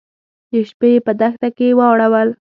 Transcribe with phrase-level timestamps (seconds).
[0.51, 2.29] د شپې يې په دښته کې واړول.